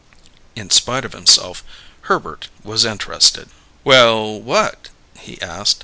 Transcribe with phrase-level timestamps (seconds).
[0.55, 1.63] In spite of himself,
[2.09, 3.49] Herbert was interested.
[3.83, 4.89] "Well, what?"
[5.19, 5.77] he asked.